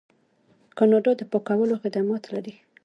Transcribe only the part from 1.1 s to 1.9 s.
د پاکولو